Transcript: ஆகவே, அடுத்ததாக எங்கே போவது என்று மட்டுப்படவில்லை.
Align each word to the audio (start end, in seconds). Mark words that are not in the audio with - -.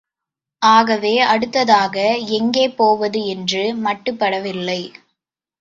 ஆகவே, 0.61 1.19
அடுத்ததாக 1.19 1.95
எங்கே 2.31 2.69
போவது 2.69 3.25
என்று 3.25 3.63
மட்டுப்படவில்லை. 3.83 4.81